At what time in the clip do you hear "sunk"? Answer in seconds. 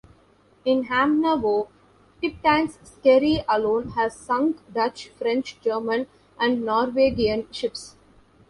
4.17-4.57